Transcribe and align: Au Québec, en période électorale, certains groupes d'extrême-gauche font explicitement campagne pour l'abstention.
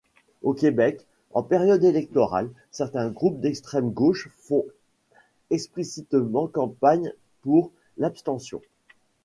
Au 0.41 0.55
Québec, 0.55 1.05
en 1.31 1.43
période 1.43 1.83
électorale, 1.83 2.49
certains 2.71 3.07
groupes 3.11 3.39
d'extrême-gauche 3.39 4.29
font 4.39 4.65
explicitement 5.51 6.47
campagne 6.47 7.11
pour 7.41 7.69
l'abstention. 7.99 8.63